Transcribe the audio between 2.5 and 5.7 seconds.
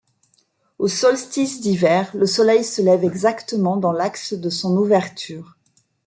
se lève exactement dans l'axe de son ouverture.